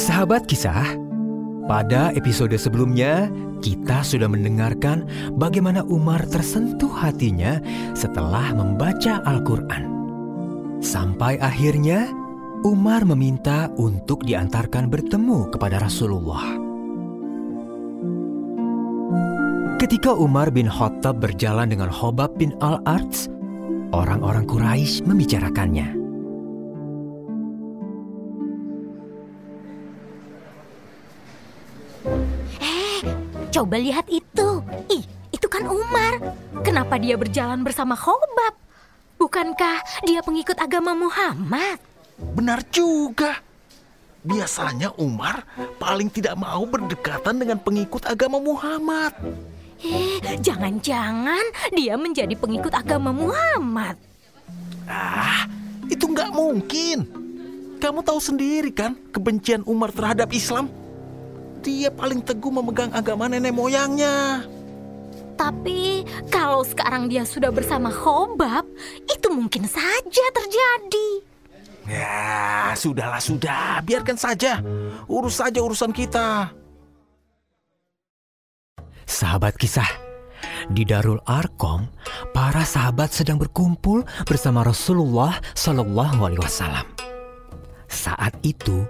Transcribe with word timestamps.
Sahabat 0.00 0.48
kisah, 0.48 0.96
pada 1.68 2.08
episode 2.16 2.56
sebelumnya 2.56 3.28
kita 3.60 4.00
sudah 4.00 4.32
mendengarkan 4.32 5.04
bagaimana 5.36 5.84
Umar 5.84 6.24
tersentuh 6.24 6.88
hatinya 6.88 7.60
setelah 7.92 8.48
membaca 8.56 9.20
Al-Quran. 9.28 9.84
Sampai 10.80 11.36
akhirnya 11.36 12.08
Umar 12.64 13.04
meminta 13.04 13.68
untuk 13.76 14.24
diantarkan 14.24 14.88
bertemu 14.88 15.52
kepada 15.52 15.76
Rasulullah. 15.84 16.48
Ketika 19.76 20.16
Umar 20.16 20.48
bin 20.48 20.64
Khattab 20.64 21.20
berjalan 21.20 21.68
dengan 21.68 21.92
Hobab 21.92 22.40
bin 22.40 22.56
Al-Arts, 22.64 23.28
orang-orang 23.92 24.48
Quraisy 24.48 25.04
membicarakannya. 25.04 25.99
Coba 33.50 33.76
lihat 33.76 34.06
itu. 34.06 34.62
Ih, 34.86 35.04
itu 35.34 35.46
kan 35.50 35.66
Umar. 35.66 36.22
Kenapa 36.62 36.96
dia 36.96 37.18
berjalan 37.18 37.66
bersama 37.66 37.98
Khobab? 37.98 38.54
Bukankah 39.20 40.06
dia 40.06 40.24
pengikut 40.24 40.56
agama 40.56 40.96
Muhammad? 40.96 41.76
Benar 42.16 42.64
juga. 42.72 43.42
Biasanya 44.20 44.92
Umar 45.00 45.44
paling 45.80 46.08
tidak 46.08 46.36
mau 46.36 46.64
berdekatan 46.64 47.40
dengan 47.40 47.58
pengikut 47.60 48.04
agama 48.08 48.40
Muhammad. 48.40 49.12
Eh, 49.80 50.20
jangan-jangan 50.44 51.72
dia 51.72 51.96
menjadi 51.96 52.36
pengikut 52.36 52.72
agama 52.72 53.16
Muhammad. 53.16 53.96
Ah, 54.84 55.48
itu 55.88 56.04
nggak 56.04 56.36
mungkin. 56.36 57.08
Kamu 57.80 58.04
tahu 58.04 58.20
sendiri 58.20 58.76
kan 58.76 58.92
kebencian 59.08 59.64
Umar 59.64 59.88
terhadap 59.88 60.28
Islam? 60.36 60.68
Dia 61.60 61.92
paling 61.92 62.24
teguh 62.24 62.48
memegang 62.48 62.92
agama 62.96 63.28
nenek 63.28 63.52
moyangnya. 63.52 64.44
Tapi 65.36 66.04
kalau 66.28 66.60
sekarang 66.64 67.08
dia 67.08 67.24
sudah 67.24 67.48
bersama 67.48 67.88
Khobab, 67.88 68.68
itu 69.08 69.28
mungkin 69.32 69.64
saja 69.64 70.24
terjadi. 70.36 71.08
Ya, 71.88 72.76
sudahlah 72.76 73.20
sudah, 73.20 73.80
biarkan 73.80 74.20
saja. 74.20 74.60
Urus 75.08 75.40
saja 75.40 75.64
urusan 75.64 75.96
kita. 75.96 76.52
Sahabat 79.08 79.56
kisah, 79.56 79.88
di 80.68 80.84
Darul 80.84 81.24
Arkom, 81.24 81.88
para 82.36 82.62
sahabat 82.62 83.10
sedang 83.10 83.40
berkumpul 83.40 84.04
bersama 84.28 84.60
Rasulullah 84.62 85.40
Shallallahu 85.56 86.20
Alaihi 86.20 86.42
Wasallam. 86.44 86.86
Saat 87.90 88.38
itu, 88.46 88.86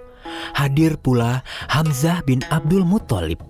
hadir 0.53 0.97
pula 0.99 1.45
Hamzah 1.69 2.23
bin 2.25 2.41
Abdul 2.49 2.85
Muthalib. 2.85 3.41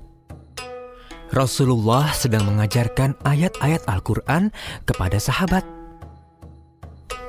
Rasulullah 1.32 2.12
sedang 2.12 2.44
mengajarkan 2.44 3.16
ayat-ayat 3.24 3.88
Al-Quran 3.88 4.52
kepada 4.84 5.16
sahabat. 5.16 5.64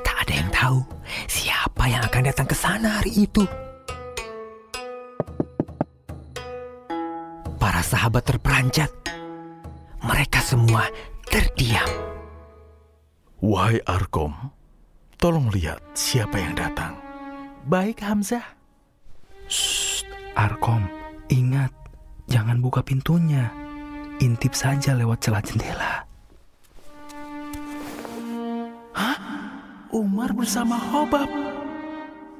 Tak 0.02 0.16
ada 0.26 0.34
yang 0.34 0.50
tahu 0.50 0.82
siapa 1.30 1.86
yang 1.86 2.02
akan 2.02 2.22
datang 2.26 2.48
ke 2.50 2.56
sana 2.58 2.98
hari 2.98 3.30
itu. 3.30 3.46
Para 7.62 7.78
sahabat 7.78 8.26
terperanjat. 8.26 8.90
Mereka 10.02 10.42
semua 10.42 10.90
terdiam. 11.30 11.86
Wahai 13.38 13.78
Arkom, 13.86 14.34
tolong 15.14 15.46
lihat 15.54 15.78
siapa 15.94 16.42
yang 16.42 16.58
datang. 16.58 16.98
Baik 17.70 18.02
Hamzah. 18.02 18.61
Shh, 19.52 20.00
Arkom, 20.32 20.88
ingat, 21.28 21.76
jangan 22.24 22.64
buka 22.64 22.80
pintunya. 22.80 23.52
Intip 24.16 24.56
saja 24.56 24.96
lewat 24.96 25.28
celah 25.28 25.44
jendela. 25.44 26.08
Umar 29.92 30.32
bersama 30.32 30.80
Hobab. 30.80 31.28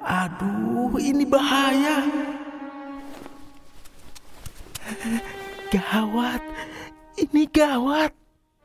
Aduh, 0.01 0.97
ini 0.97 1.29
bahaya. 1.29 2.01
Gawat, 5.69 6.41
ini 7.21 7.45
gawat. 7.53 8.17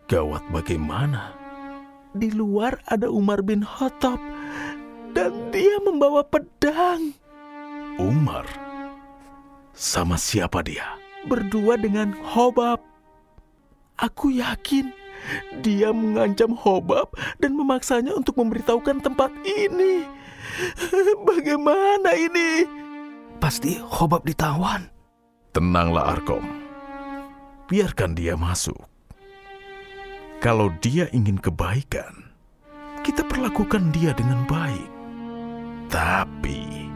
Gawat 0.07 0.44
bagaimana? 0.55 1.35
Di 2.16 2.31
luar 2.31 2.79
ada 2.88 3.11
Umar 3.11 3.44
bin 3.44 3.67
Khattab 3.67 4.23
dan 5.11 5.51
dia 5.51 5.83
membawa 5.83 6.23
pedang. 6.23 7.11
Umar? 7.97 8.45
Sama 9.73 10.21
siapa 10.21 10.61
dia? 10.61 10.85
Berdua 11.25 11.81
dengan 11.81 12.13
Hobab. 12.21 12.77
Aku 13.97 14.29
yakin 14.29 14.93
dia 15.65 15.89
mengancam 15.89 16.53
Hobab 16.53 17.09
dan 17.41 17.57
memaksanya 17.57 18.13
untuk 18.13 18.37
memberitahukan 18.37 19.01
tempat 19.01 19.33
ini. 19.45 20.05
Bagaimana 21.29 22.13
ini? 22.13 22.69
Pasti 23.41 23.81
Hobab 23.81 24.21
ditawan. 24.29 24.85
Tenanglah 25.49 26.13
Arkom. 26.13 26.45
Biarkan 27.65 28.13
dia 28.13 28.37
masuk. 28.37 28.77
Kalau 30.37 30.69
dia 30.85 31.09
ingin 31.09 31.41
kebaikan, 31.41 32.29
kita 33.01 33.25
perlakukan 33.25 33.89
dia 33.89 34.13
dengan 34.13 34.45
baik. 34.45 34.89
Tapi 35.89 36.86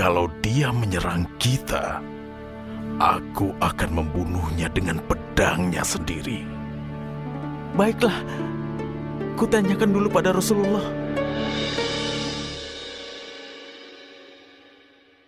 kalau 0.00 0.32
dia 0.40 0.72
menyerang 0.72 1.28
kita, 1.36 2.00
aku 2.96 3.52
akan 3.60 4.00
membunuhnya 4.00 4.72
dengan 4.72 4.96
pedangnya 5.04 5.84
sendiri. 5.84 6.40
Baiklah, 7.76 8.16
kutanyakan 9.36 9.92
dulu 9.92 10.08
pada 10.08 10.32
Rasulullah. 10.32 10.80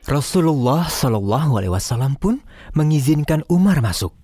Rasulullah 0.09 0.89
Shallallahu 0.89 1.53
Alaihi 1.61 1.73
Wasallam 1.77 2.17
pun 2.17 2.41
mengizinkan 2.73 3.45
Umar 3.53 3.85
masuk. 3.85 4.17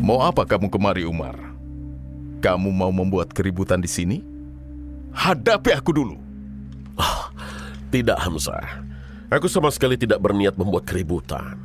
Mau 0.00 0.24
apa 0.24 0.48
kamu 0.48 0.72
kemari, 0.72 1.04
Umar? 1.04 1.47
Kamu 2.38 2.70
mau 2.70 2.94
membuat 2.94 3.34
keributan 3.34 3.82
di 3.82 3.90
sini? 3.90 4.22
Hadapi 5.10 5.74
aku 5.74 5.90
dulu. 5.90 6.16
Tidak, 7.88 8.18
Hamzah. 8.20 8.84
Aku 9.28 9.50
sama 9.50 9.72
sekali 9.74 9.98
tidak 9.98 10.22
berniat 10.22 10.54
membuat 10.54 10.86
keributan. 10.86 11.58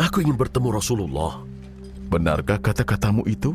Aku 0.00 0.24
ingin 0.24 0.38
bertemu 0.38 0.72
Rasulullah. 0.72 1.44
Benarkah 2.06 2.56
kata-katamu 2.62 3.26
itu? 3.28 3.52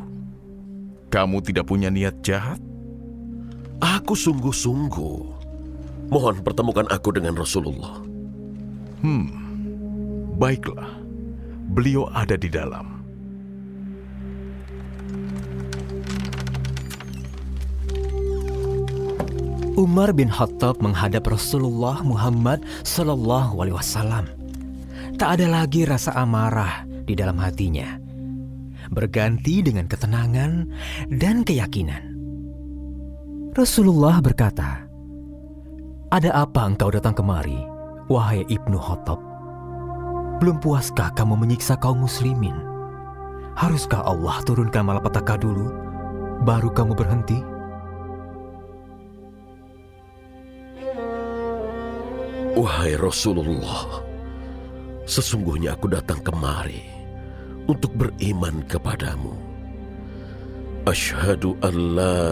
Kamu 1.11 1.41
tidak 1.43 1.67
punya 1.67 1.89
niat 1.91 2.19
jahat? 2.23 2.61
Aku 3.81 4.13
sungguh-sungguh. 4.13 5.19
Mohon 6.11 6.35
pertemukan 6.45 6.85
aku 6.91 7.15
dengan 7.15 7.33
Rasulullah. 7.39 8.03
Baiklah, 10.37 10.89
beliau 11.73 12.09
ada 12.13 12.37
di 12.37 12.49
dalam. 12.49 13.00
Umar 19.79 20.11
bin 20.11 20.27
Khattab 20.27 20.83
menghadap 20.83 21.31
Rasulullah 21.31 22.03
Muhammad 22.03 22.59
Sallallahu 22.83 23.55
Alaihi 23.63 23.77
Wasallam. 23.79 24.27
Tak 25.15 25.39
ada 25.39 25.47
lagi 25.47 25.87
rasa 25.87 26.11
amarah 26.11 26.83
di 27.07 27.15
dalam 27.15 27.39
hatinya, 27.39 27.95
berganti 28.91 29.63
dengan 29.63 29.87
ketenangan 29.87 30.67
dan 31.07 31.47
keyakinan. 31.47 32.03
Rasulullah 33.55 34.19
berkata, 34.19 34.83
"Ada 36.11 36.43
apa 36.43 36.67
engkau 36.67 36.91
datang 36.91 37.15
kemari, 37.15 37.63
wahai 38.11 38.43
ibnu 38.51 38.75
Khattab? 38.75 39.23
Belum 40.43 40.59
puaskah 40.59 41.15
kamu 41.15 41.47
menyiksa 41.47 41.79
kaum 41.79 42.03
muslimin? 42.03 42.59
Haruskah 43.55 44.03
Allah 44.03 44.35
turunkan 44.43 44.83
malapetaka 44.83 45.39
dulu, 45.39 45.71
baru 46.43 46.67
kamu 46.75 46.91
berhenti?" 46.91 47.60
Wahai 52.51 52.99
Rasulullah, 52.99 54.03
sesungguhnya 55.07 55.79
aku 55.79 55.87
datang 55.87 56.19
kemari 56.19 56.83
untuk 57.63 57.95
beriman 57.95 58.59
kepadamu. 58.67 59.31
Ashhadu 60.83 61.55
an 61.63 61.75
la 61.95 62.27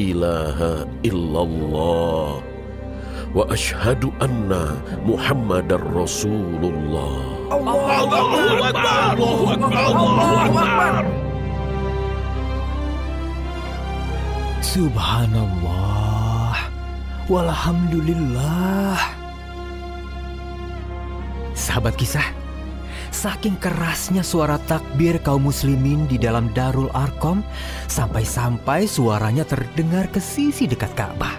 ilaha 0.00 0.88
illallah 1.06 2.42
wa 3.30 3.44
ashhadu 3.46 4.10
anna 4.18 4.74
Muhammadar 5.06 5.78
Rasulullah. 5.94 7.20
Subhanallah. 14.66 16.10
walhamdulillah. 17.30 19.19
Sahabat 21.70 21.94
kisah, 21.94 22.26
saking 23.14 23.54
kerasnya 23.62 24.26
suara 24.26 24.58
takbir 24.66 25.22
kaum 25.22 25.46
muslimin 25.46 26.02
di 26.10 26.18
dalam 26.18 26.50
Darul 26.50 26.90
Arkom 26.90 27.46
sampai-sampai 27.86 28.90
suaranya 28.90 29.46
terdengar 29.46 30.10
ke 30.10 30.18
sisi 30.18 30.66
dekat 30.66 30.90
Ka'bah. 30.98 31.38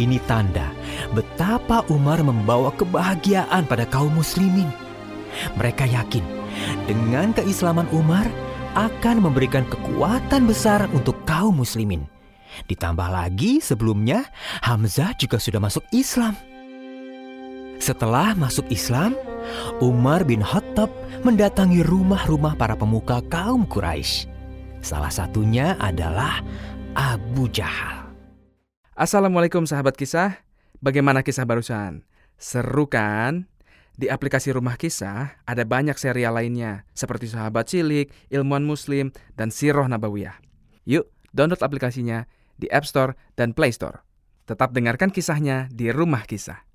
Ini 0.00 0.16
tanda 0.24 0.72
betapa 1.12 1.84
Umar 1.92 2.24
membawa 2.24 2.72
kebahagiaan 2.72 3.68
pada 3.68 3.84
kaum 3.84 4.16
muslimin. 4.16 4.72
Mereka 5.60 5.84
yakin 5.84 6.24
dengan 6.88 7.36
keislaman 7.36 7.84
Umar 7.92 8.24
akan 8.80 9.28
memberikan 9.28 9.68
kekuatan 9.68 10.48
besar 10.48 10.88
untuk 10.96 11.20
kaum 11.28 11.60
muslimin. 11.60 12.08
Ditambah 12.64 13.12
lagi 13.12 13.60
sebelumnya 13.60 14.24
Hamzah 14.64 15.12
juga 15.20 15.36
sudah 15.36 15.60
masuk 15.60 15.84
Islam. 15.92 16.47
Setelah 17.88 18.36
masuk 18.36 18.68
Islam, 18.68 19.16
Umar 19.80 20.20
bin 20.28 20.44
Khattab 20.44 20.92
mendatangi 21.24 21.80
rumah-rumah 21.80 22.52
para 22.52 22.76
pemuka 22.76 23.24
kaum 23.32 23.64
Quraisy. 23.64 24.28
Salah 24.84 25.08
satunya 25.08 25.72
adalah 25.80 26.44
Abu 26.92 27.48
Jahal. 27.48 28.12
Assalamualaikum 28.92 29.64
sahabat 29.64 29.96
kisah. 29.96 30.36
Bagaimana 30.84 31.24
kisah 31.24 31.48
barusan? 31.48 32.04
Seru 32.36 32.92
kan? 32.92 33.48
Di 33.96 34.12
aplikasi 34.12 34.52
Rumah 34.52 34.76
Kisah 34.76 35.40
ada 35.48 35.64
banyak 35.64 35.96
serial 35.96 36.36
lainnya 36.36 36.84
seperti 36.92 37.24
Sahabat 37.24 37.72
Cilik, 37.72 38.12
Ilmuwan 38.28 38.68
Muslim, 38.68 39.16
dan 39.32 39.48
Siroh 39.48 39.88
Nabawiyah. 39.88 40.36
Yuk, 40.84 41.08
download 41.32 41.64
aplikasinya 41.64 42.28
di 42.60 42.68
App 42.68 42.84
Store 42.84 43.16
dan 43.32 43.56
Play 43.56 43.72
Store. 43.72 44.04
Tetap 44.44 44.76
dengarkan 44.76 45.08
kisahnya 45.08 45.72
di 45.72 45.88
Rumah 45.88 46.28
Kisah. 46.28 46.67